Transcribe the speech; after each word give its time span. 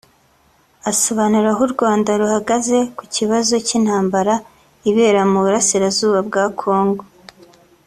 Asobanura 0.91 1.47
aho 1.53 1.61
u 1.67 1.71
Rwanda 1.73 2.09
ruhagaze 2.21 2.77
ku 2.97 3.03
kibazo 3.15 3.53
cy’intambara 3.65 4.33
ibera 4.89 5.21
mu 5.31 5.39
burasirazuba 5.45 6.19
bwa 6.27 6.45
Kongo 6.61 7.03